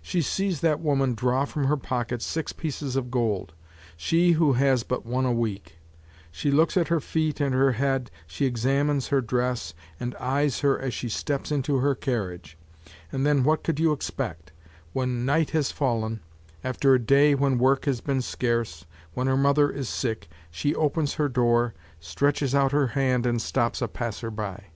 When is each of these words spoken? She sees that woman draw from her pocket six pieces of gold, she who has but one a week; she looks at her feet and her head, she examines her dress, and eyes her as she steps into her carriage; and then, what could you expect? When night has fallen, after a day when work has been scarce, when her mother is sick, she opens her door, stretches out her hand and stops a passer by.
She 0.00 0.22
sees 0.22 0.62
that 0.62 0.80
woman 0.80 1.12
draw 1.14 1.44
from 1.44 1.64
her 1.64 1.76
pocket 1.76 2.22
six 2.22 2.50
pieces 2.54 2.96
of 2.96 3.10
gold, 3.10 3.52
she 3.94 4.32
who 4.32 4.54
has 4.54 4.82
but 4.82 5.04
one 5.04 5.26
a 5.26 5.32
week; 5.32 5.76
she 6.30 6.50
looks 6.50 6.78
at 6.78 6.88
her 6.88 6.98
feet 6.98 7.42
and 7.42 7.54
her 7.54 7.72
head, 7.72 8.10
she 8.26 8.46
examines 8.46 9.08
her 9.08 9.20
dress, 9.20 9.74
and 10.00 10.14
eyes 10.14 10.60
her 10.60 10.78
as 10.78 10.94
she 10.94 11.10
steps 11.10 11.52
into 11.52 11.76
her 11.80 11.94
carriage; 11.94 12.56
and 13.12 13.26
then, 13.26 13.44
what 13.44 13.62
could 13.62 13.78
you 13.78 13.92
expect? 13.92 14.50
When 14.94 15.26
night 15.26 15.50
has 15.50 15.70
fallen, 15.70 16.20
after 16.64 16.94
a 16.94 16.98
day 16.98 17.34
when 17.34 17.58
work 17.58 17.84
has 17.84 18.00
been 18.00 18.22
scarce, 18.22 18.86
when 19.12 19.26
her 19.26 19.36
mother 19.36 19.68
is 19.70 19.90
sick, 19.90 20.26
she 20.50 20.74
opens 20.74 21.12
her 21.20 21.28
door, 21.28 21.74
stretches 22.00 22.54
out 22.54 22.72
her 22.72 22.86
hand 22.86 23.26
and 23.26 23.42
stops 23.42 23.82
a 23.82 23.88
passer 23.88 24.30
by. 24.30 24.68